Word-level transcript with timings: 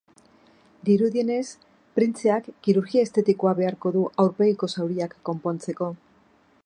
Dirudienez, 0.87 1.43
printzeak 1.99 2.49
kirurgia 2.67 3.03
estetikoa 3.09 3.53
beharko 3.61 3.93
du 3.99 4.07
aurpegiko 4.25 4.71
zauriak 4.79 5.15
konpontzenko. 5.31 5.93